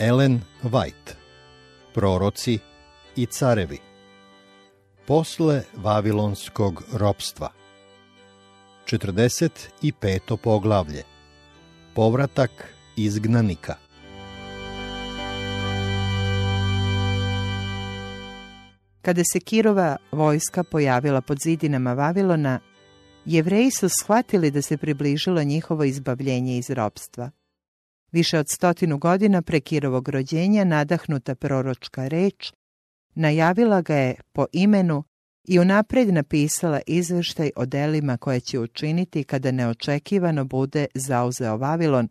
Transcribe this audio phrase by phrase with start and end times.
[0.00, 1.14] Ellen White
[1.94, 2.58] Proroci
[3.16, 3.78] i carevi
[5.06, 7.52] Posle Vavilonskog ropstva
[8.86, 10.36] 45.
[10.36, 11.02] poglavlje
[11.94, 12.50] Povratak
[12.96, 13.74] izgnanika
[19.02, 22.60] Kada se Kirova vojska pojavila pod zidinama Vavilona,
[23.24, 27.30] jevreji su shvatili da se približilo njihovo izbavljenje iz ropstva.
[28.12, 32.52] Više od stotinu godina pre Kirovog rođenja nadahnuta proročka reč
[33.14, 35.04] najavila ga je po imenu
[35.44, 42.08] i unaprijed napisala izveštaj o delima koje će učiniti kada neočekivano bude zauzeo Vavilon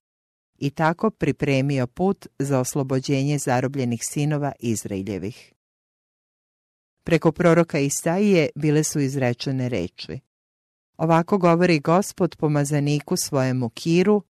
[0.57, 5.53] i tako pripremio put za oslobođenje zarobljenih sinova Izraeljevih.
[7.03, 10.19] Preko proroka Isaije bile su izrečene reči.
[10.97, 14.23] Ovako govori gospod pomazaniku svojemu kiru,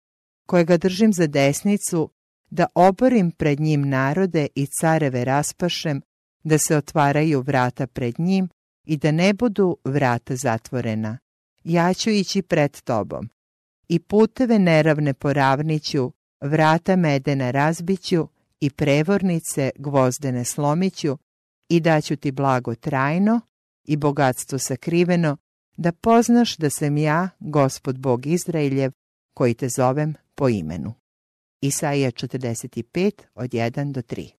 [0.46, 2.10] kojega držim za desnicu,
[2.50, 6.02] da oborim pred njim narode i careve raspašem,
[6.44, 8.50] da se otvaraju vrata pred njim
[8.86, 11.18] i da ne budu vrata zatvorena.
[11.64, 13.30] Ja ću ići pred tobom.
[13.88, 16.12] I puteve neravne poravniću,
[16.42, 18.28] vrata medena razbiću
[18.60, 21.18] i prevornice gvozdene slomiću
[21.70, 23.42] i daću ti blago trajno
[23.84, 25.38] i bogatstvo sakriveno,
[25.78, 28.92] da poznaš da sam ja, gospod Bog Izraeljev,
[29.34, 30.94] koji te zovem po imenu.
[31.62, 34.32] Isaija 45 od 1 do 3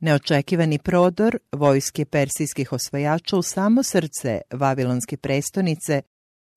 [0.00, 6.02] Neočekivani prodor vojske persijskih osvajača u samo srce Vavilonske prestonice,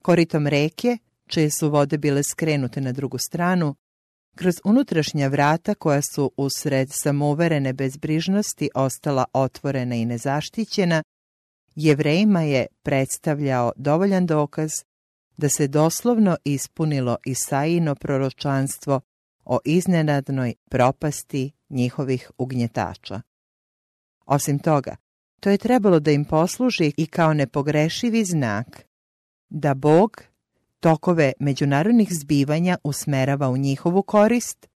[0.03, 3.75] koritom reke, čije su vode bile skrenute na drugu stranu,
[4.35, 11.03] kroz unutrašnja vrata koja su usred samouverene bezbrižnosti ostala otvorena i nezaštićena,
[11.75, 14.71] jevrejima je predstavljao dovoljan dokaz
[15.37, 19.01] da se doslovno ispunilo Isaino proročanstvo
[19.45, 23.21] o iznenadnoj propasti njihovih ugnjetača.
[24.25, 24.95] Osim toga,
[25.39, 28.85] to je trebalo da im posluži i kao nepogrešivi znak
[29.49, 30.23] da Bog
[30.79, 34.67] tokove međunarodnih zbivanja usmerava u njihovu korist,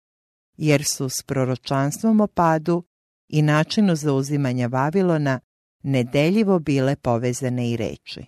[0.58, 2.84] jer su s proročanstvom o padu
[3.28, 5.40] i načinu zauzimanja Vavilona
[5.84, 8.26] nedeljivo bile povezane i reči.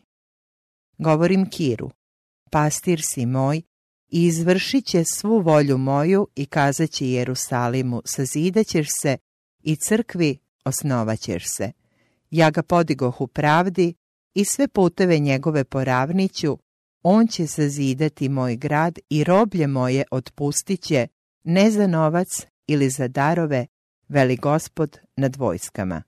[0.98, 1.90] Govorim Kiru,
[2.54, 3.62] pastir si moj,
[4.10, 9.18] i izvršit će svu volju moju i kazat će Jerusalimu, sazidaćeš se
[9.64, 11.72] i crkvi osnovaćeš se.
[12.32, 13.94] Ja ga podigoh u pravdi
[14.34, 16.58] i sve puteve njegove poravniću,
[17.04, 21.08] on će sazidati moj grad i roblje moje otpustit će,
[21.44, 23.66] ne za novac ili za darove,
[24.10, 26.04] veli gospod nad vojskama.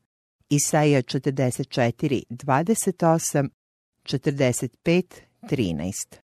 [0.49, 3.49] Isaija 44, 28,
[4.03, 5.03] 45,
[5.41, 6.24] 13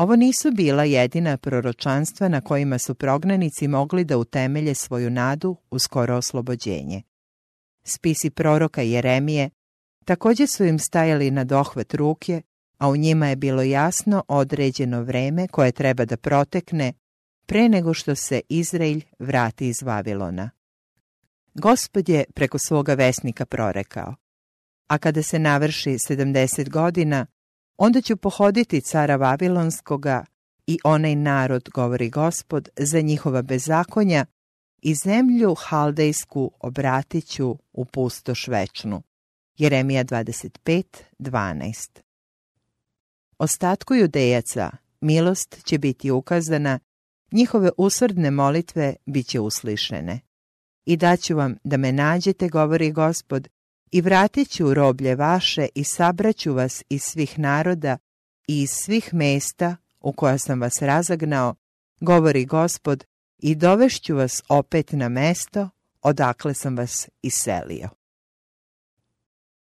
[0.00, 5.78] Ovo nisu bila jedina proročanstva na kojima su prognanici mogli da utemelje svoju nadu u
[5.78, 7.02] skoro oslobođenje.
[7.84, 9.50] Spisi proroka Jeremije
[10.04, 12.42] također su im stajali na dohvat ruke,
[12.78, 16.92] a u njima je bilo jasno određeno vreme koje treba da protekne
[17.46, 20.50] pre nego što se Izrael vrati iz Vavilona.
[21.54, 24.14] Gospod je preko svoga vesnika prorekao,
[24.86, 27.26] a kada se navrši 70 godina,
[27.82, 30.24] Onda ću pohoditi cara Vavilonskoga
[30.66, 34.24] i onaj narod, govori gospod, za njihova bezakonja
[34.82, 39.02] i zemlju haldejsku obratit ću u pustoš večnu.
[39.58, 42.00] Jeremija 25.12
[43.38, 44.70] Ostatku judejaca
[45.00, 46.78] milost će biti ukazana,
[47.32, 50.20] njihove usrdne molitve bit će uslišene.
[50.84, 53.48] I daću vam da me nađete, govori gospod,
[53.90, 57.98] i vratit ću roblje vaše i sabraću vas iz svih naroda
[58.48, 61.54] i iz svih mesta u koja sam vas razagnao,
[62.00, 63.04] govori gospod,
[63.38, 65.68] i dovešću vas opet na mesto
[66.02, 67.88] odakle sam vas iselio.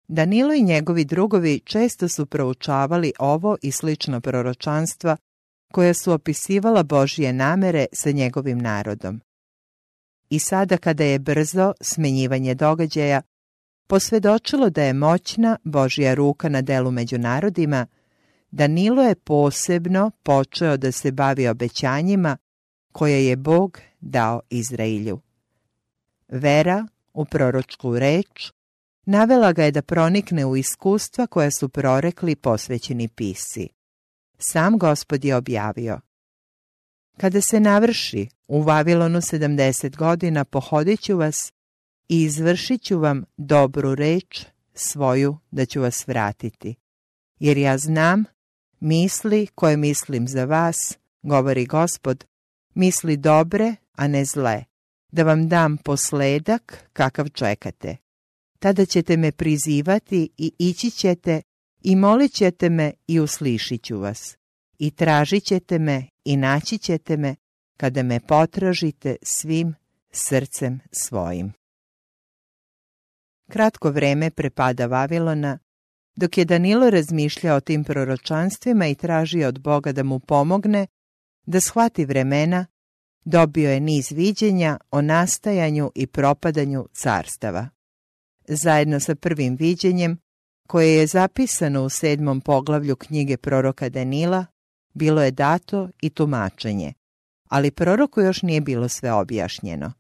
[0.08, 5.18] Danilo i njegovi drugovi često su proučavali ovo i slično proročanstva
[5.72, 9.22] koja su opisivala Božje namere sa njegovim narodom.
[10.30, 13.22] I sada kada je brzo smenjivanje događaja,
[13.94, 17.88] posvedočilo da je moćna Božja ruka na delu među narodima,
[18.52, 22.38] Danilo je posebno počeo da se bavi obećanjima
[22.92, 25.20] koje je Bog dao Izraelju.
[26.28, 28.52] Vera u proročku reč
[29.06, 33.68] navela ga je da pronikne u iskustva koja su prorekli posvećeni pisi.
[34.38, 36.00] Sam gospod je objavio.
[37.18, 41.54] Kada se navrši u Vavilonu 70 godina pohodit ću vas
[42.10, 46.76] i izvršit ću vam dobru reč svoju da ću vas vratiti.
[47.40, 48.24] Jer ja znam
[48.80, 52.26] misli koje mislim za vas, govori gospod,
[52.74, 54.64] misli dobre, a ne zle,
[55.12, 57.98] da vam dam posledak kakav čekate.
[58.60, 61.42] Tada ćete me prizivati i ići ćete
[61.82, 64.38] i molit ćete me i uslišit ću vas.
[64.78, 67.36] I tražit ćete me i naći ćete me
[67.78, 69.76] kada me potražite svim
[70.12, 71.63] srcem svojim.
[73.50, 75.60] Kratko vreme prepada Vavilona,
[76.16, 80.88] dok je Danilo razmišljao o tim proročanstvima i tražio od Boga da mu pomogne,
[81.46, 82.66] da shvati vremena,
[83.26, 87.70] dobio je niz viđenja o nastajanju i propadanju carstava.
[88.48, 90.18] Zajedno sa prvim viđenjem,
[90.68, 94.46] koje je zapisano u sedmom poglavlju knjige proroka Danila,
[94.94, 96.94] bilo je dato i tumačenje,
[97.50, 99.94] ali proroku još nije bilo sve objašnjeno.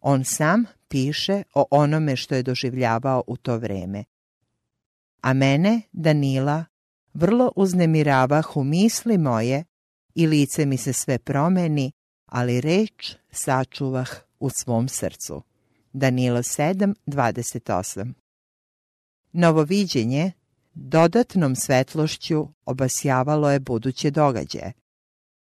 [0.00, 4.04] On sam piše o onome što je doživljavao u to vreme.
[5.20, 6.64] A mene, Danila,
[7.14, 9.64] vrlo uznemirava u misli moje
[10.14, 11.92] i lice mi se sve promeni,
[12.26, 15.42] ali reč sačuvah u svom srcu.
[15.92, 18.12] Danilo 7.28
[19.32, 20.32] Novo viđenje
[20.74, 24.72] dodatnom svetlošću obasjavalo je buduće događaje.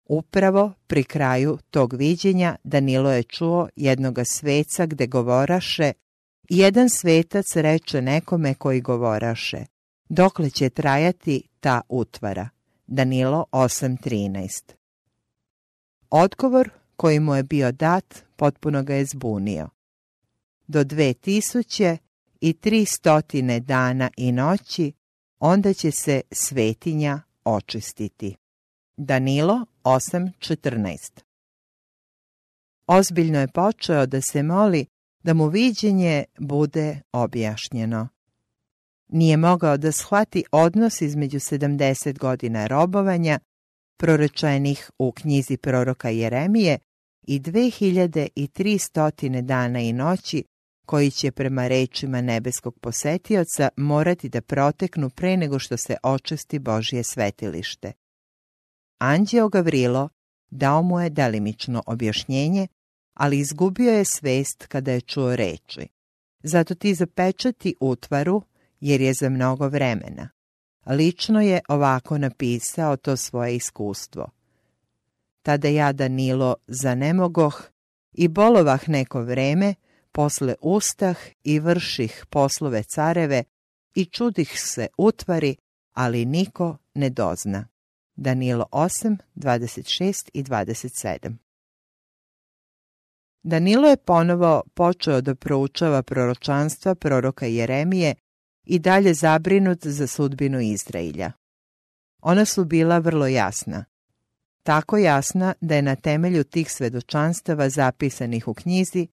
[0.09, 5.91] Upravo pri kraju tog viđenja Danilo je čuo jednoga sveca gde govoraše
[6.49, 9.65] jedan svetac reče nekome koji govoraše
[10.09, 12.49] dokle će trajati ta utvara.
[12.87, 14.73] Danilo 8.13
[16.09, 19.69] Odgovor koji mu je bio dat potpuno ga je zbunio.
[20.67, 21.97] Do dve tisuće
[22.41, 24.91] i tri stotine dana i noći
[25.39, 28.35] onda će se svetinja očistiti.
[29.01, 31.21] Danilo 8.14
[32.87, 34.85] Ozbiljno je počeo da se moli
[35.23, 38.07] da mu viđenje bude objašnjeno.
[39.07, 43.39] Nije mogao da shvati odnos između 70 godina robovanja,
[43.97, 46.77] prorečenih u knjizi proroka Jeremije,
[47.27, 50.43] i 2300 dana i noći
[50.85, 57.03] koji će prema rečima nebeskog posetioca morati da proteknu pre nego što se očisti Božje
[57.03, 57.93] svetilište.
[58.99, 60.09] Anđeo Gavrilo
[60.51, 62.67] dao mu je delimično objašnjenje,
[63.13, 65.87] ali izgubio je svest kada je čuo reči.
[66.43, 68.41] Zato ti zapečati utvaru,
[68.79, 70.29] jer je za mnogo vremena.
[70.85, 74.29] Lično je ovako napisao to svoje iskustvo.
[75.41, 77.63] Tada ja Danilo zanemogoh
[78.13, 79.75] i bolovah neko vreme,
[80.11, 83.43] posle ustah i vrših poslove careve
[83.95, 85.55] i čudih se utvari,
[85.93, 87.67] ali niko ne dozna.
[88.21, 91.35] Danilo 8, 26 i 27
[93.43, 98.15] Danilo je ponovo počeo da proučava proročanstva proroka Jeremije
[98.65, 101.31] i dalje zabrinut za sudbinu Izrailja.
[102.21, 103.85] Ona su bila vrlo jasna.
[104.63, 109.07] Tako jasna da je na temelju tih svedočanstava zapisanih u knjizi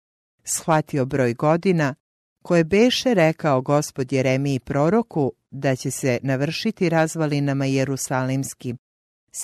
[0.44, 1.94] shvatio broj godina
[2.42, 8.78] koje beše rekao gospod Jeremiji proroku da će se navršiti razvalinama Jerusalimskim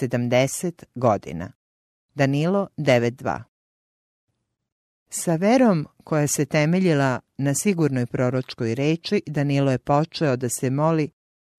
[0.00, 1.52] 70 godina.
[2.14, 3.42] Danilo 9.2
[5.08, 11.10] Sa verom koja se temeljila na sigurnoj proročkoj reči, Danilo je počeo da se moli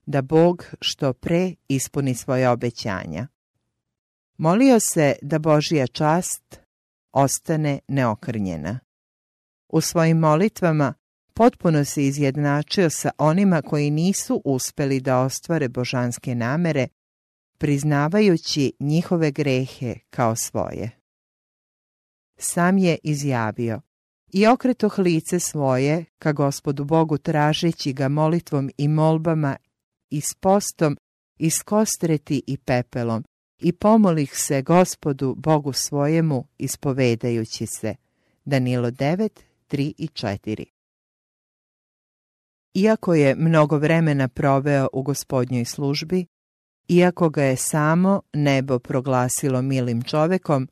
[0.05, 3.27] da Bog što pre ispuni svoje obećanja.
[4.37, 6.59] Molio se da Božija čast
[7.11, 8.79] ostane neokrnjena.
[9.69, 10.93] U svojim molitvama
[11.33, 16.87] potpuno se izjednačio sa onima koji nisu uspeli da ostvare božanske namere,
[17.63, 20.91] priznavajući njihove grehe kao svoje.
[22.37, 23.81] Sam je izjavio
[24.33, 29.57] i okretoh lice svoje ka gospodu Bogu tražeći ga molitvom i molbama
[30.09, 30.97] i s postom
[31.39, 33.23] iskostreti i pepelom
[33.61, 37.95] i pomolih se gospodu Bogu svojemu ispovedajući se.
[38.45, 39.29] Danilo 9,
[39.69, 40.65] 3 i 4
[42.73, 46.25] Iako je mnogo vremena proveo u gospodnjoj službi,
[46.87, 50.67] iako ga je samo nebo proglasilo milim čovekom,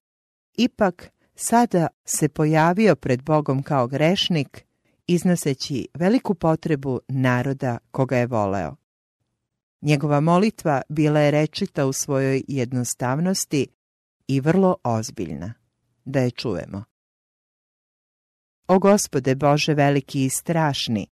[0.58, 4.66] ipak sada se pojavio pred Bogom kao grešnik,
[5.08, 8.76] iznoseći veliku potrebu naroda koga je voleo.
[9.82, 13.68] Njegova molitva bila je rečita u svojoj jednostavnosti
[14.28, 15.54] i vrlo ozbiljna.
[16.06, 16.84] Da je čujemo.
[18.68, 21.08] O gospode Bože veliki i strašni,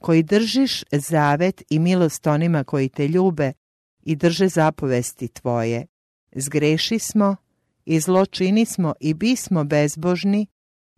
[0.00, 3.52] koji držiš zavet i milost onima koji te ljube
[4.02, 5.86] i drže zapovesti tvoje,
[6.32, 7.36] zgreši smo
[7.84, 10.46] i zločini smo i bismo bezbožni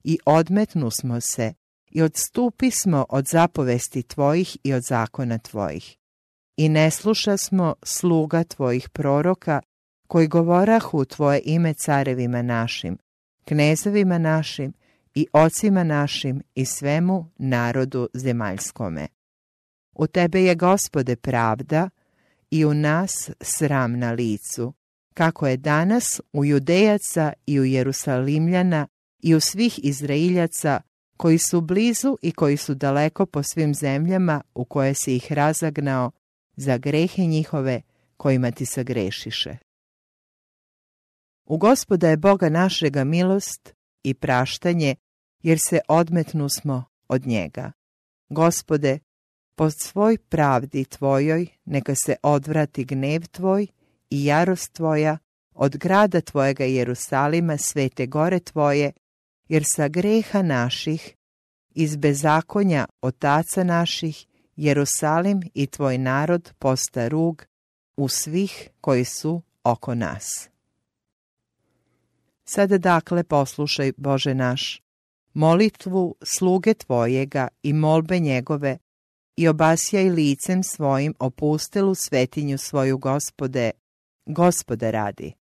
[0.04, 1.54] i odmetnu smo se
[1.90, 5.96] i odstupi smo od zapovesti tvojih i od zakona tvojih.
[6.56, 9.60] I ne sluša smo sluga tvojih proroka
[10.06, 12.98] koji govorahu tvoje ime carevima našim,
[13.44, 14.72] knezovima našim
[15.14, 19.08] i ocima našim i svemu narodu zemaljskome.
[19.92, 21.90] U tebe je, gospode, pravda
[22.52, 24.72] i u nas sram na licu,
[25.14, 28.88] kako je danas u judejaca i u Jerusalimljana
[29.22, 30.80] i u svih Izrailjaca
[31.16, 36.10] koji su blizu i koji su daleko po svim zemljama u koje si ih razagnao
[36.56, 37.82] za grehe njihove
[38.16, 39.56] kojima ti se grešiše.
[41.44, 44.94] U gospoda je Boga našega milost i praštanje,
[45.42, 47.72] jer se odmetnu smo od njega.
[48.28, 48.98] Gospode,
[49.62, 53.66] po svoj pravdi tvojoj neka se odvrati gnev tvoj
[54.10, 55.18] i jarost tvoja
[55.54, 58.92] od grada tvojega Jerusalima, svete gore tvoje,
[59.48, 61.16] jer sa greha naših,
[61.70, 64.26] iz bezakonja otaca naših,
[64.56, 67.44] Jerusalim i tvoj narod posta rug
[67.96, 70.48] u svih koji su oko nas.
[72.44, 74.82] Sada dakle poslušaj, Bože naš,
[75.34, 78.78] molitvu sluge Tvojega i molbe njegove
[79.36, 83.70] i obasjaj licem svojim opustelu svetinju svoju gospode,
[84.26, 85.32] gospode radi.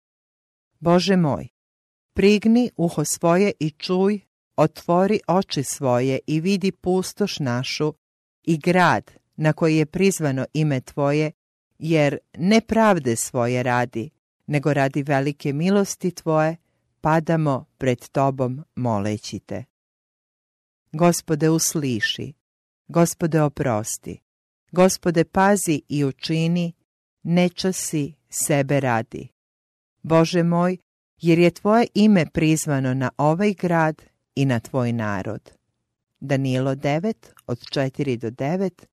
[0.79, 1.47] Bože moj,
[2.13, 4.19] prigni uho svoje i čuj,
[4.55, 7.93] otvori oči svoje i vidi pustoš našu
[8.43, 11.31] i grad na koji je prizvano ime Tvoje,
[11.79, 14.09] jer ne pravde svoje radi,
[14.47, 16.55] nego radi velike milosti Tvoje,
[17.01, 19.63] padamo pred Tobom moleći Te.
[20.91, 22.33] Gospode usliši,
[22.93, 24.19] Gospode oprosti,
[24.71, 26.73] Gospode pazi i učini,
[27.23, 29.27] nečasi sebe radi.
[30.03, 30.77] Bože moj,
[31.21, 34.01] jer je Tvoje ime prizvano na ovaj grad
[34.35, 35.51] i na Tvoj narod.
[36.19, 37.13] Danilo 9
[37.47, 38.85] od 4 do 9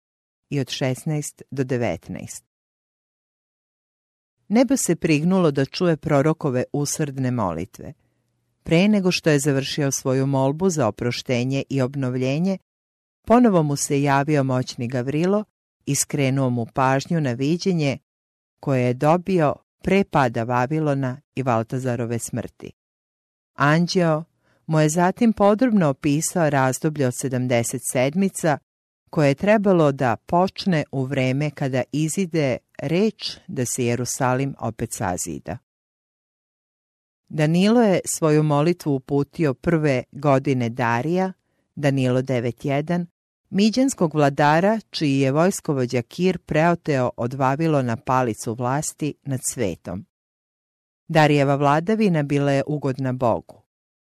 [0.50, 2.42] i od 16 do 19.
[4.48, 7.92] Nebo se prignulo da čuje prorokove usrdne molitve.
[8.62, 12.58] Pre nego što je završio svoju molbu za oproštenje i obnovljenje,
[13.28, 15.44] ponovo mu se javio moćni Gavrilo
[15.86, 17.98] i skrenuo mu pažnju na viđenje
[18.60, 22.72] koje je dobio pre pada Vavilona i Valtazarove smrti.
[23.54, 24.24] Anđeo
[24.66, 28.58] mu je zatim podrobno opisao razdoblje od 70 sedmica
[29.10, 35.58] koje je trebalo da počne u vreme kada izide reč da se Jerusalim opet sazida.
[37.28, 41.32] Danilo je svoju molitvu uputio prve godine Darija,
[41.74, 43.06] Danilo 9.1,
[43.50, 47.34] Miđanskog vladara, čiji je vojskovođa Kir preoteo od
[47.84, 50.06] na palicu vlasti nad svetom.
[51.08, 53.62] Darijeva vladavina bila je ugodna Bogu.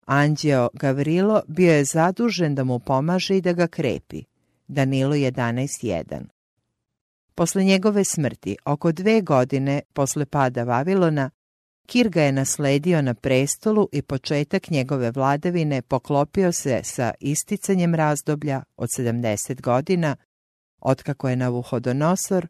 [0.07, 4.23] Anđeo Gavrilo bio je zadužen da mu pomaže i da ga krepi.
[4.69, 6.23] Danilo 11.1
[7.35, 11.31] Posle njegove smrti, oko dve godine posle pada Vavilona,
[11.87, 18.63] Kir ga je nasledio na prestolu i početak njegove vladavine poklopio se sa isticanjem razdoblja
[18.77, 20.17] od 70 godina,
[20.81, 22.47] otkako je Navuhodonosor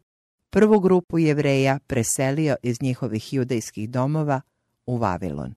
[0.49, 4.41] prvu grupu jevreja preselio iz njihovih judejskih domova
[4.85, 5.53] u Vavilon.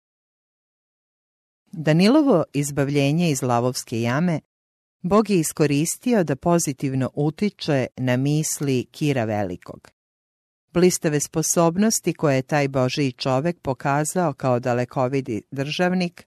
[1.72, 4.40] Danilovo izbavljenje iz lavovske jame
[5.02, 9.95] Bog je iskoristio da pozitivno utiče na misli Kira Velikog.
[10.76, 16.26] Blistave sposobnosti koje je taj Božiji čovek pokazao kao dalekovidi državnik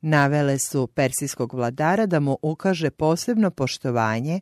[0.00, 4.40] navele su persijskog vladara da mu ukaže posebno poštovanje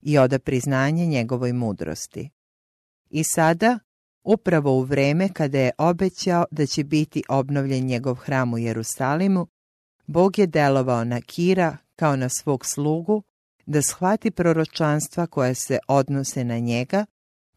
[0.00, 2.30] i oda priznanje njegovoj mudrosti.
[3.10, 3.78] I sada,
[4.24, 9.46] upravo u vreme kada je obećao da će biti obnovljen njegov hram u Jerusalimu,
[10.06, 13.22] Bog je delovao na Kira kao na svog slugu
[13.66, 17.06] da shvati proročanstva koja se odnose na njega,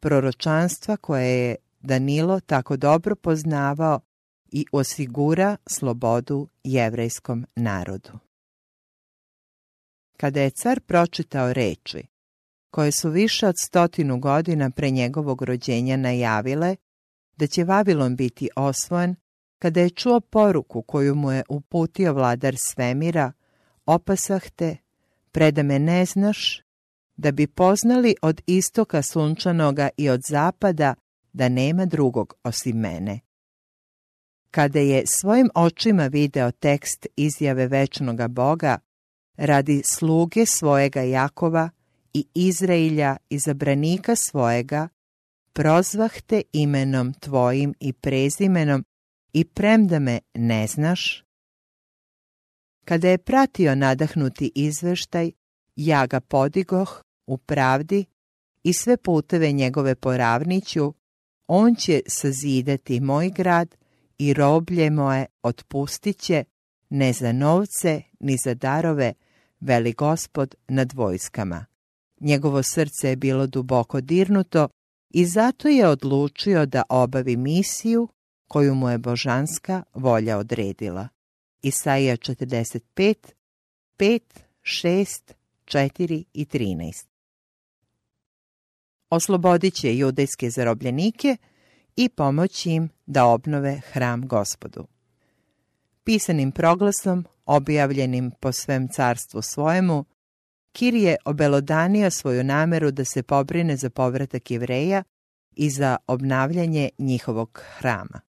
[0.04, 4.00] proročanstva koje je Danilo tako dobro poznavao
[4.52, 8.12] i osigura slobodu jevrejskom narodu.
[10.18, 12.04] Kada je car pročitao reči,
[12.72, 16.76] koje su više od stotinu godina pre njegovog rođenja najavile
[17.38, 19.16] da će Vavilon biti osvojen,
[19.60, 23.32] kada je čuo poruku koju mu je uputio vladar svemira,
[23.86, 24.78] opasah te,
[25.32, 26.62] preda me ne znaš,
[27.18, 30.96] da bi poznali od istoka sunčanoga i od zapada
[31.34, 33.20] da nema drugog osim mene.
[34.52, 38.80] Kada je svojim očima video tekst izjave večnoga Boga,
[39.38, 41.70] radi sluge svojega Jakova
[42.14, 44.88] i Izrailja i zabranika svojega,
[45.54, 48.86] prozvah te imenom tvojim i prezimenom
[49.34, 51.24] i premda me ne znaš,
[52.86, 55.32] kada je pratio nadahnuti izveštaj,
[55.76, 58.06] ja ga podigoh u pravdi
[58.64, 60.94] i sve puteve njegove poravniću,
[61.48, 63.76] on će sazidati moj grad
[64.18, 66.44] i roblje moje otpustit će,
[66.90, 69.14] ne za novce, ni za darove,
[69.60, 71.66] veli gospod nad vojskama.
[72.20, 74.68] Njegovo srce je bilo duboko dirnuto
[75.10, 78.08] i zato je odlučio da obavi misiju
[78.48, 81.08] koju mu je božanska volja odredila.
[81.62, 83.16] Isaija 45,
[83.98, 84.20] 5,
[84.62, 85.34] 6,
[85.66, 87.06] 4 i 13.
[89.10, 91.38] Oslobodit će judejske zarobljenike
[91.96, 94.88] i pomoći im da obnove hram gospodu.
[96.04, 100.06] Pisanim proglasom, objavljenim po svem carstvu svojemu,
[100.74, 105.04] Kir je obelodanio svoju nameru da se pobrine za povratak jevreja
[105.56, 108.22] i za obnavljanje njihovog hrama.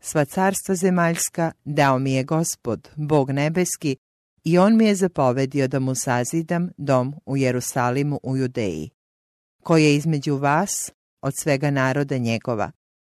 [0.00, 3.96] Sva carstva zemaljska dao mi je gospod, Bog nebeski,
[4.44, 8.90] i on mi je zapovedio da mu sazidam dom u Jerusalimu u Judeji,
[9.62, 10.92] koji je između vas
[11.22, 12.70] od svega naroda njegova.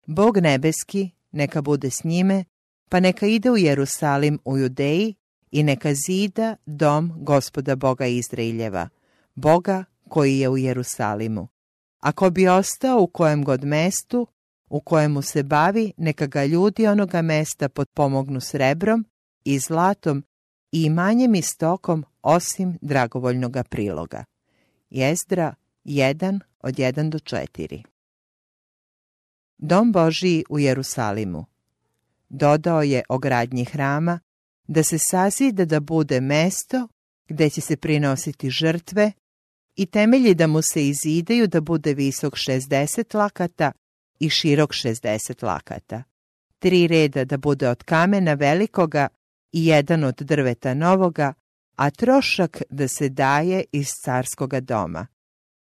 [0.08, 2.44] Bog nebeski neka bude s njime,
[2.89, 5.15] pa neka ide u Jerusalim u Judeji
[5.51, 8.89] i neka zida dom gospoda Boga Izraeljeva,
[9.36, 11.48] Boga koji je u Jerusalimu.
[12.00, 14.27] Ako bi ostao u kojem god mestu,
[14.70, 19.05] u kojemu se bavi, neka ga ljudi onoga mesta potpomognu srebrom
[19.44, 20.24] i zlatom
[20.77, 24.24] i manjem istokom osim dragovoljnoga priloga.
[24.89, 25.55] Jezdra
[25.86, 27.84] 1 od 1 do 4
[29.58, 31.46] Dom Božiji u Jerusalimu
[32.29, 34.20] Dodao je o gradnji hrama
[34.67, 36.88] da se sazida da bude mesto
[37.27, 39.12] gdje će se prinositi žrtve
[39.75, 43.72] i temelji da mu se izidaju da bude visok 60 lakata
[44.20, 46.03] i širok 60 lakata.
[46.60, 49.08] Tri reda da bude od kamena velikoga
[49.55, 51.33] i jedan od drveta novoga,
[51.75, 55.07] a trošak da se daje iz carskoga doma.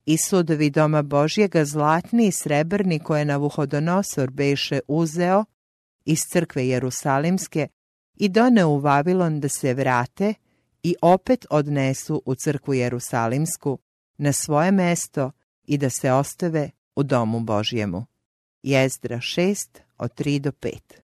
[0.06, 5.46] I sudovi doma Božjega zlatni i srebrni koje na vuhodonosor beše uzeo
[6.06, 7.68] iz crkve Jerusalimske
[8.16, 10.34] i doneo u Vavilon da se vrate
[10.84, 13.80] i opet odnesu u crkvu Jerusalimsku
[14.18, 15.32] na svoje mesto
[15.64, 18.06] i da se ostave u domu Božjemu.
[18.64, 21.07] Jezdra 6 od 3 do 5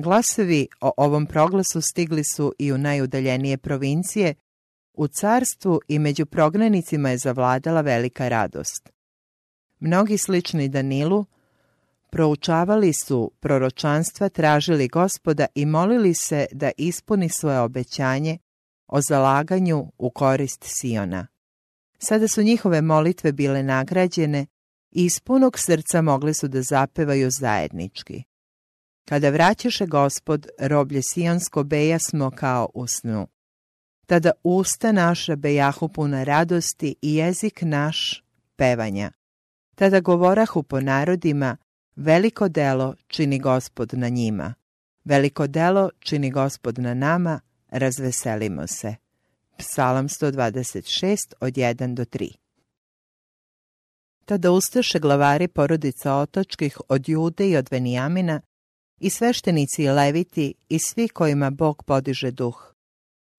[0.00, 4.34] Glasovi o ovom proglasu stigli su i u najudaljenije provincije,
[4.94, 8.90] u carstvu i među prognanicima je zavladala velika radost.
[9.80, 11.24] Mnogi slični Danilu
[12.10, 18.38] proučavali su proročanstva, tražili gospoda i molili se da ispuni svoje obećanje
[18.86, 21.26] o zalaganju u korist Siona.
[21.98, 24.46] Sada su njihove molitve bile nagrađene
[24.90, 28.22] i iz punog srca mogli su da zapevaju zajednički.
[29.08, 33.26] Kada vraćaše gospod, roblje Sionsko beja smo kao u snu.
[34.06, 38.24] Tada usta naša bejahu puna radosti i jezik naš
[38.56, 39.10] pevanja.
[39.74, 41.56] Tada govorahu po narodima,
[41.96, 44.54] veliko delo čini gospod na njima.
[45.04, 48.94] Veliko delo čini gospod na nama, razveselimo se.
[49.58, 52.34] Psalam 126 od 1 do 3
[54.24, 58.40] Tada ustaše glavari porodica otočkih od Jude i od Venijamina
[59.00, 62.72] i sveštenici i leviti i svi kojima Bog podiže duh.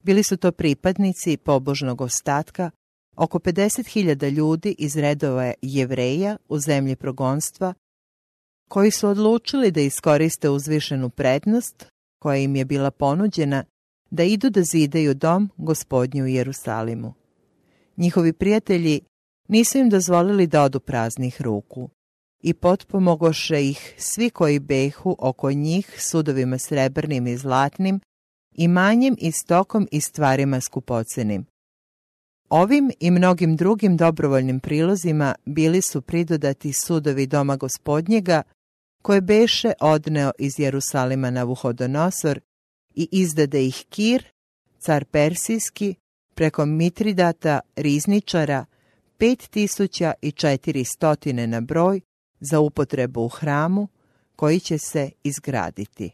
[0.04, 2.72] Bili su to pripadnici pobožnog ostatka,
[3.16, 7.74] oko 50.000 ljudi iz redova jevreja u zemlji progonstva,
[8.70, 11.86] koji su odlučili da iskoriste uzvišenu prednost
[12.20, 13.64] koja im je bila ponuđena
[14.12, 17.14] da idu da zidaju dom gospodnju u Jerusalimu.
[17.98, 19.02] Njihovi prijatelji
[19.48, 21.90] nisu im dozvolili da odu praznih ruku
[22.42, 28.00] i potpomogoše ih svi koji behu oko njih sudovima srebrnim i zlatnim,
[28.56, 31.46] imanjem i stokom i stvarima skupocenim.
[32.50, 38.42] Ovim i mnogim drugim dobrovoljnim prilozima bili su pridodati sudovi doma gospodnjega,
[39.02, 42.40] koje beše odneo iz Jerusalima na Vuhodonosor
[42.96, 44.24] i izdade ih Kir,
[44.80, 45.96] car Persijski,
[46.36, 48.66] preko Mitridata, rizničara,
[49.18, 52.02] pet tisuća i četiri stotine na broj
[52.40, 53.88] za upotrebu u hramu
[54.36, 56.12] koji će se izgraditi.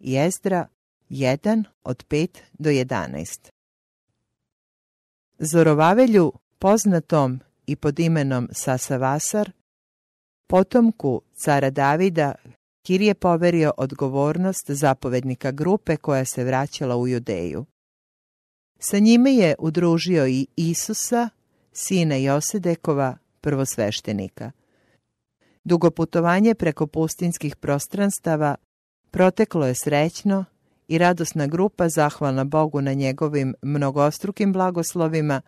[0.00, 0.68] Jezdra
[1.10, 3.48] 1 od 5 do 11
[5.38, 9.50] Zorovavelju, poznatom i pod imenom Sasavasar,
[10.46, 12.34] potomku cara Davida,
[12.88, 17.66] Kir je poverio odgovornost zapovednika grupe koja se vraćala u Judeju.
[18.78, 21.28] Sa njime je udružio i Isusa,
[21.72, 24.50] sina Josedekova, prvosveštenika.
[25.68, 28.54] Dugo putovanje preko pustinskih prostranstava
[29.10, 30.44] proteklo je srećno
[30.88, 35.40] i radosna grupa, zahvalna Bogu na njegovim mnogostrukim blagoslovima,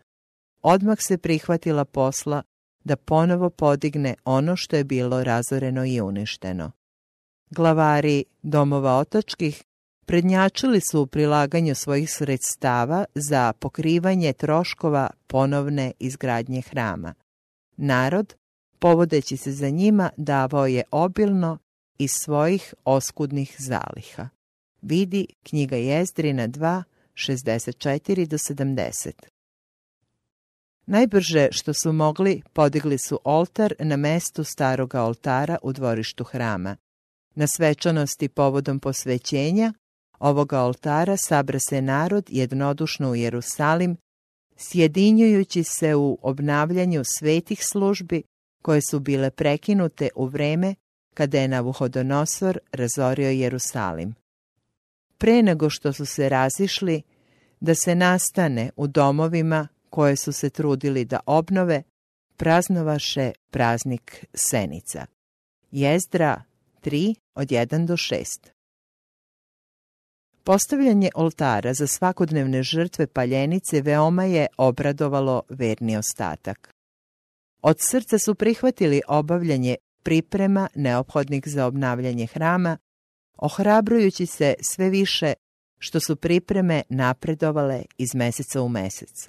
[0.62, 2.42] odmah se prihvatila posla
[2.85, 6.70] da ponovo podigne ono što je bilo razoreno i uništeno.
[7.50, 9.62] Glavari domova otočkih
[10.06, 17.14] prednjačili su u prilaganju svojih sredstava za pokrivanje troškova ponovne izgradnje hrama.
[17.76, 18.35] Narod,
[18.81, 21.59] povodeći se za njima, davao je obilno
[21.99, 24.29] iz svojih oskudnih zaliha.
[24.83, 26.83] Vidi knjiga Jezdrina 2,
[27.14, 29.11] 64 do 70.
[30.87, 36.77] Najbrže što su mogli, podigli su oltar na mestu staroga oltara u dvorištu hrama.
[37.35, 39.73] Na svečanosti povodom posvećenja
[40.19, 43.97] ovoga oltara sabra se narod jednodušno u Jerusalim,
[44.57, 48.23] sjedinjujući se u obnavljanju svetih službi
[48.62, 50.75] koje su bile prekinute u vreme
[51.14, 54.14] kada je Navuhodonosor razorio Jerusalim.
[55.18, 57.03] Pre nego što su se razišli,
[57.61, 61.83] da se nastane u domovima koje su se trudili da obnove,
[62.37, 65.07] praznovaše praznik Senica.
[65.70, 66.42] Jezdra
[66.83, 68.25] 3 od 1 do 6
[70.44, 76.70] Postavljanje oltara za svakodnevne žrtve paljenice veoma je obradovalo verni ostatak.
[77.62, 82.79] Od srca su prihvatili obavljanje priprema neophodnih za obnavljanje hrama,
[83.37, 85.35] ohrabrujući se sve više
[85.79, 89.29] što su pripreme napredovale iz meseca u mesec.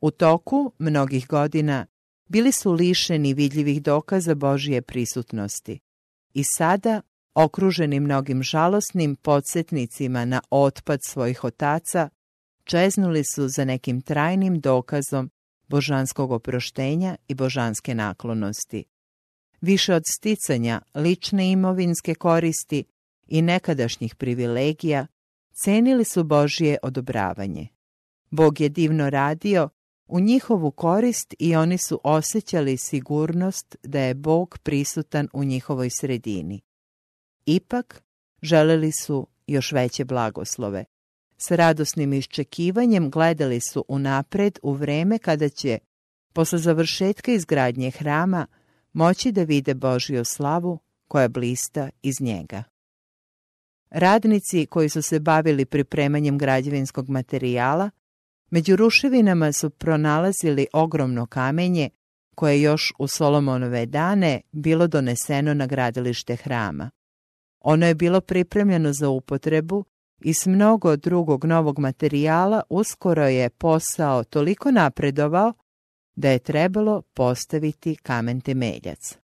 [0.00, 1.86] U toku mnogih godina
[2.28, 5.80] bili su lišeni vidljivih dokaza Božije prisutnosti
[6.34, 7.00] i sada,
[7.34, 12.08] okruženi mnogim žalosnim podsjetnicima na otpad svojih otaca,
[12.64, 15.30] čeznuli su za nekim trajnim dokazom
[15.72, 18.84] božanskog oproštenja i božanske naklonosti.
[19.60, 22.84] Više od sticanja lične imovinske koristi
[23.26, 25.06] i nekadašnjih privilegija,
[25.64, 27.68] cenili su Božije odobravanje.
[28.30, 29.68] Bog je divno radio
[30.06, 36.60] u njihovu korist i oni su osjećali sigurnost da je Bog prisutan u njihovoj sredini.
[37.46, 38.02] Ipak,
[38.42, 40.84] želeli su još veće blagoslove.
[41.44, 45.78] S radosnim iščekivanjem gledali su unapred u vreme kada će,
[46.32, 48.46] posle završetka izgradnje hrama,
[48.92, 50.78] moći da vide Božju slavu
[51.08, 52.64] koja blista iz njega.
[53.90, 57.90] Radnici koji su se bavili pripremanjem građevinskog materijala
[58.52, 61.90] Među ruševinama su pronalazili ogromno kamenje
[62.34, 66.90] koje je još u Solomonove dane bilo doneseno na gradilište hrama.
[67.60, 69.84] Ono je bilo pripremljeno za upotrebu
[70.24, 75.52] i s mnogo drugog novog materijala uskoro je posao toliko napredovao
[76.16, 79.18] da je trebalo postaviti kamen temeljac.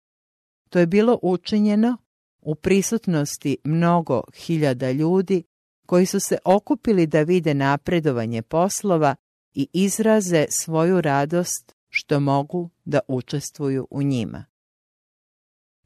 [0.71, 1.97] To je bilo učinjeno
[2.41, 5.43] u prisutnosti mnogo hiljada ljudi
[5.87, 9.15] koji su se okupili da vide napredovanje poslova
[9.55, 14.45] i izraze svoju radost što mogu da učestvuju u njima.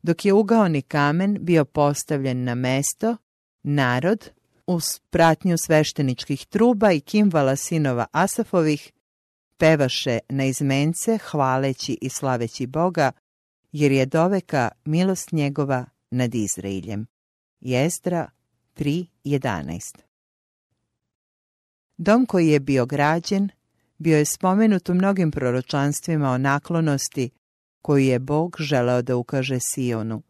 [0.02, 3.16] Dok je ugaoni kamen bio postavljen na mesto,
[3.62, 4.30] narod,
[4.66, 8.92] uz pratnju svešteničkih truba i kimvala sinova Asafovih,
[9.56, 13.12] pevaše na izmence hvaleći i slaveći Boga,
[13.72, 17.06] jer je doveka milost njegova nad Izrailjem.
[17.60, 18.30] Jezdra
[18.76, 19.98] 3.11
[21.96, 23.48] Dom koji je bio građen,
[23.98, 27.30] bio je spomenut u mnogim proročanstvima o naklonosti
[27.82, 30.22] koju je Bog želeo da ukaže Sionu.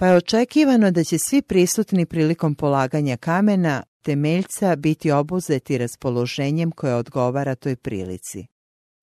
[0.00, 6.94] Pa je očekivano da će svi prisutni prilikom polaganja kamena temeljca biti obuzeti raspoloženjem koje
[6.94, 8.46] odgovara toj prilici.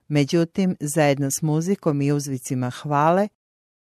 [0.08, 3.28] Međutim, zajedno s muzikom i uzvicima hvale,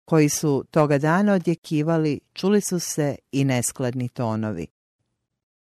[0.06, 4.68] koji su toga dana odjekivali, čuli su se i neskladni tonovi.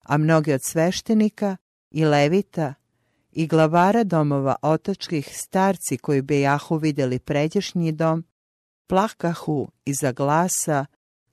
[0.03, 1.57] A mnogi od sveštenika
[1.91, 2.75] i levita
[3.33, 8.25] i glavara domova otočkih starci koji bejahu vidjeli pređašnji dom,
[8.87, 10.87] plakahu iza glasa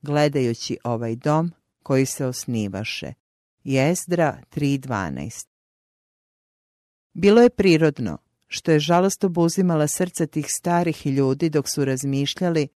[0.06, 3.12] gledajući ovaj dom koji se osnivaše.
[3.64, 5.46] Jezdra 3.12
[7.12, 12.68] Bilo je prirodno što je žalost obuzimala srca tih starih ljudi dok su razmišljali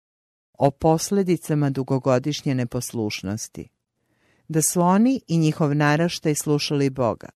[0.52, 3.68] o posljedicama dugogodišnje neposlušnosti.
[4.48, 7.28] Da su oni i njihov naraštaj slušali Boga,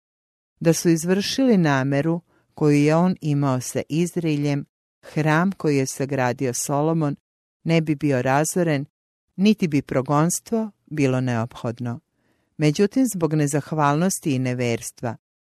[0.60, 2.20] da su izvršili nameru
[2.54, 4.66] koju je on imao sa Izraeljem,
[5.02, 7.16] hram koji je sagradio Solomon
[7.64, 8.86] ne bi bio razoren,
[9.36, 12.00] niti bi progonstvo bilo neophodno.
[12.56, 15.16] Međutim, zbog nezahvalnosti i neverstva,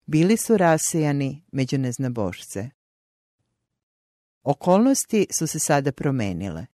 [0.07, 2.71] bili su rasijani među neznabošce.
[4.43, 6.67] Okolnosti su se sada promenile.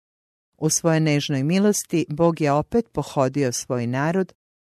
[0.58, 4.32] U svojoj nežnoj milosti Bog je opet pohodio svoj narod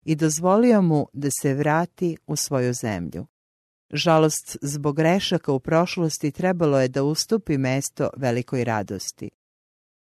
[0.04, 3.26] i dozvolio mu da se vrati u svoju zemlju.
[3.92, 9.30] Žalost zbog grešaka u prošlosti trebalo je da ustupi mesto velikoj radosti.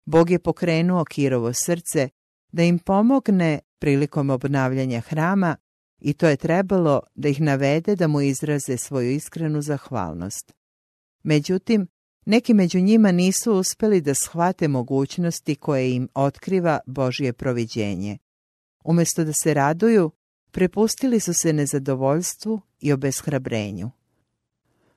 [0.05, 2.09] Bog je pokrenuo Kirovo srce
[2.53, 5.57] da im pomogne prilikom obnavljanja hrama
[6.01, 10.53] i to je trebalo da ih navede da mu izraze svoju iskrenu zahvalnost.
[11.23, 11.87] Međutim,
[12.27, 18.19] neki među njima nisu uspjeli da shvate mogućnosti koje im otkriva Božje proviđenje.
[18.85, 20.11] Umjesto da se raduju,
[20.51, 23.91] prepustili su se nezadovoljstvu i obeshrabrenju.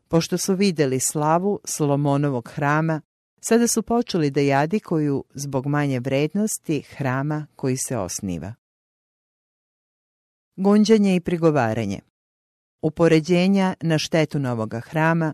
[0.08, 3.02] Pošto su vidjeli slavu Solomonovog hrama,
[3.48, 8.54] sada su počeli da jadikuju zbog manje vrednosti hrama koji se osniva.
[10.56, 12.00] Gunđanje i prigovaranje
[12.82, 15.34] Upoređenja na štetu novoga hrama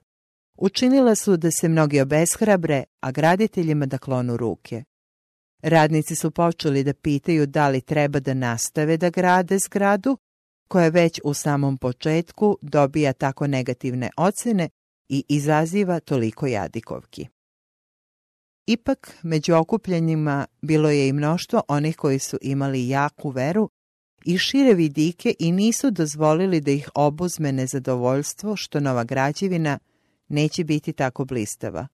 [0.58, 4.84] učinila su da se mnogi obeshrabre, a graditeljima da klonu ruke.
[5.62, 10.17] Radnici su počeli da pitaju da li treba da nastave da grade zgradu,
[10.67, 14.69] koja već u samom početku dobija tako negativne ocene
[15.10, 17.28] i izaziva toliko jadikovki.
[18.71, 23.69] Ipak, među okupljenjima bilo je i mnoštvo onih koji su imali jaku veru
[24.25, 29.79] i šire vidike i nisu dozvolili da ih obuzme nezadovoljstvo što nova građevina
[30.27, 31.88] neće biti tako blistava.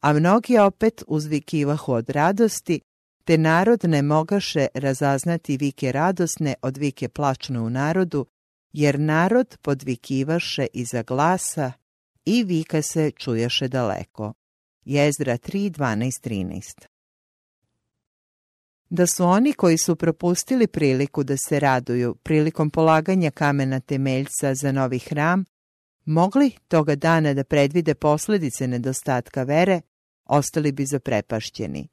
[0.00, 2.80] A mnogi opet uzvikivahu od radosti,
[3.24, 8.26] te narod ne mogaše razaznati vike radosne od vike plačne u narodu,
[8.72, 11.72] jer narod podvikivaše iza glasa
[12.24, 14.32] i vika se čuješe daleko.
[14.84, 16.86] Jezdra 3, 12, 13
[18.90, 24.72] Da su oni koji su propustili priliku da se raduju prilikom polaganja kamena temeljca za
[24.72, 25.44] novi hram,
[26.04, 29.80] mogli toga dana da predvide posljedice nedostatka vere,
[30.24, 31.88] ostali bi zaprepašćeni.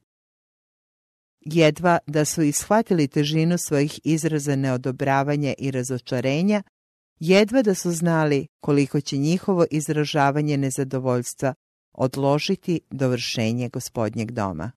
[1.39, 6.63] Jedva da su ishvatili težinu svojih izraza neodobravanja i razočarenja,
[7.19, 11.53] jedva da su znali koliko će njihovo izražavanje nezadovoljstva
[11.93, 14.71] odložiti dovršenje gospodnjeg doma.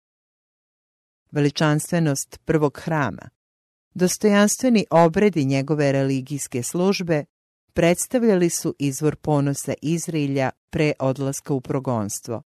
[1.30, 3.30] Veličanstvenost prvog hrama,
[3.94, 7.24] dostojanstveni obredi njegove religijske službe
[7.72, 12.42] predstavljali su izvor ponosa Izrailja pre odlaska u progonstvo,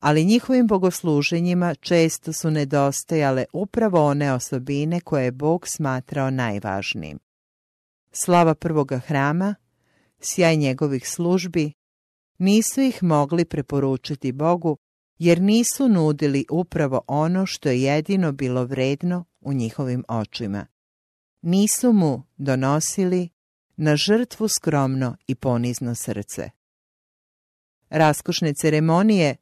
[0.00, 7.18] ali njihovim bogosluženjima često su nedostajale upravo one osobine koje je Bog smatrao najvažnijim.
[8.12, 9.54] Slava prvoga hrama,
[10.20, 11.72] sjaj njegovih službi,
[12.42, 14.76] nisu ih mogli preporučiti Bogu,
[15.18, 20.66] jer nisu nudili upravo ono što je jedino bilo vredno u njihovim očima.
[21.42, 23.28] Nisu mu donosili
[23.76, 26.50] na žrtvu skromno i ponizno srce.
[27.90, 29.36] Raskošne ceremonije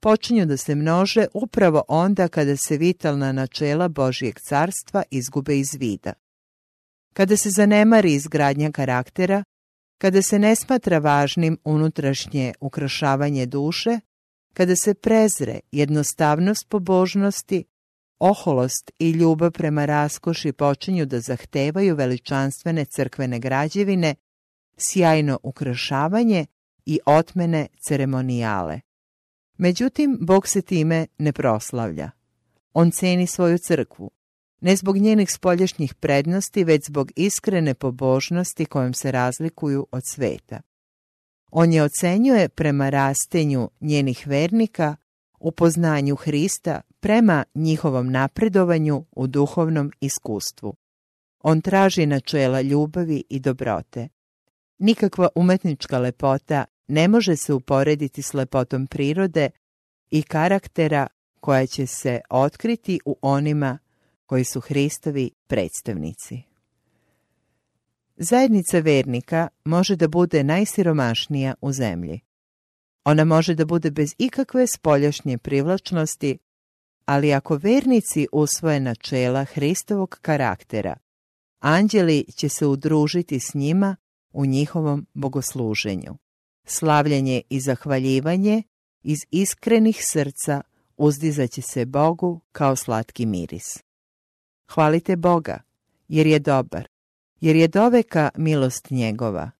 [0.00, 6.12] počinju da se množe upravo onda kada se vitalna načela Božijeg carstva izgube iz vida.
[7.12, 9.44] Kada se zanemari izgradnja karaktera,
[10.02, 14.00] kada se ne smatra važnim unutrašnje ukrašavanje duše,
[14.54, 17.64] kada se prezre jednostavnost pobožnosti,
[18.18, 24.14] oholost i ljubav prema raskoši počinju da zahtevaju veličanstvene crkvene građevine,
[24.76, 26.46] sjajno ukrašavanje
[26.86, 28.80] i otmene ceremonijale.
[29.58, 32.10] Međutim, Bog se time ne proslavlja.
[32.72, 34.10] On ceni svoju crkvu,
[34.62, 40.60] ne zbog njenih spoljašnjih prednosti, već zbog iskrene pobožnosti kojom se razlikuju od sveta.
[41.50, 44.96] On je ocenjuje prema rastenju njenih vernika,
[45.42, 50.74] u poznanju Hrista prema njihovom napredovanju u duhovnom iskustvu.
[51.40, 54.08] On traži načela ljubavi i dobrote.
[54.78, 59.50] Nikakva umetnička lepota ne može se uporediti s lepotom prirode
[60.10, 61.06] i karaktera
[61.40, 63.78] koja će se otkriti u onima
[64.32, 66.42] koji su Hristovi predstavnici.
[68.16, 72.20] Zajednica vernika može da bude najsiromašnija u zemlji.
[73.04, 76.38] Ona može da bude bez ikakve spoljašnje privlačnosti,
[77.04, 80.96] ali ako vernici usvoje načela Hristovog karaktera,
[81.60, 83.96] anđeli će se udružiti s njima
[84.32, 86.16] u njihovom bogosluženju.
[86.64, 88.62] Slavljanje i zahvaljivanje
[89.02, 90.60] iz iskrenih srca
[90.96, 93.82] uzdizaće se Bogu kao slatki miris.
[94.68, 95.60] Hvalite Boga,
[96.08, 96.88] jer je dobar,
[97.40, 99.50] jer je doveka milost njegova.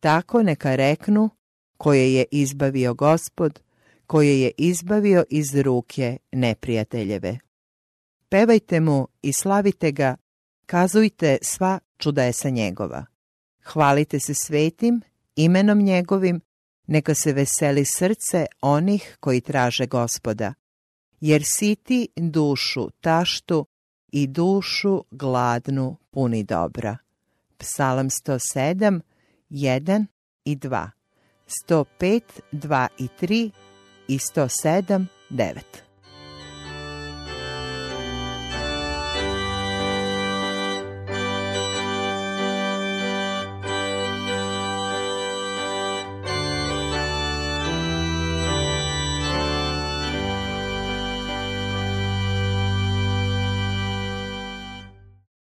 [0.00, 1.30] Tako neka reknu
[1.76, 3.60] koje je izbavio gospod,
[4.06, 7.38] koje je izbavio iz ruke neprijateljeve.
[8.28, 10.16] Pevajte mu i slavite ga,
[10.66, 13.06] kazujte sva čudesa njegova.
[13.64, 15.00] Hvalite se svetim,
[15.36, 16.40] imenom njegovim,
[16.86, 20.54] neka se veseli srce onih koji traže gospoda,
[21.20, 23.66] jer siti dušu taštu
[24.12, 26.96] i dušu gladnu puni dobra.
[27.58, 29.00] Psalam 107,
[29.50, 30.06] 1
[30.44, 30.90] i 2.
[31.46, 33.50] 105, 2 i 3
[34.08, 35.91] i 107, 9.